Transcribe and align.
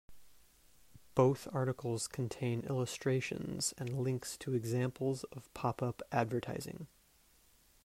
Both 1.13 1.47
articles 1.53 2.07
contain 2.07 2.61
illustrations 2.61 3.71
and 3.77 3.99
links 4.01 4.35
to 4.37 4.55
examples 4.55 5.25
of 5.25 5.53
pop-up 5.53 6.01
advertising. 6.11 6.87